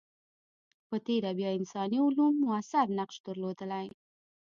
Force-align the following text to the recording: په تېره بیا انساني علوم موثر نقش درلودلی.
په 0.89 0.95
تېره 1.07 1.31
بیا 1.37 1.49
انساني 1.57 1.99
علوم 2.05 2.33
موثر 2.45 2.85
نقش 2.99 3.15
درلودلی. 3.25 3.87